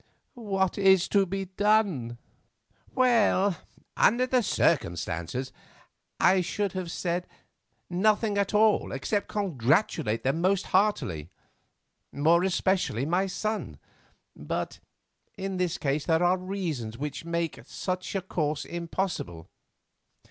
"What 0.33 0.79
is 0.79 1.07
to 1.09 1.27
be 1.27 1.45
done?" 1.45 2.17
"Well, 2.95 3.57
under 3.95 4.23
other 4.23 4.41
circumstances, 4.41 5.51
I 6.19 6.41
should 6.41 6.71
have 6.73 6.89
said, 6.89 7.27
Nothing 7.87 8.35
at 8.39 8.51
all 8.51 8.91
except 8.93 9.27
congratulate 9.27 10.23
them 10.23 10.41
most 10.41 10.65
heartily, 10.73 11.29
more 12.11 12.41
especially 12.43 13.05
my 13.05 13.27
son. 13.27 13.77
But 14.35 14.79
in 15.37 15.57
this 15.57 15.77
case 15.77 16.05
there 16.07 16.23
are 16.23 16.35
reasons 16.35 16.97
which 16.97 17.23
make 17.23 17.59
such 17.67 18.15
a 18.15 18.23
course 18.23 18.65
impossible. 18.65 19.51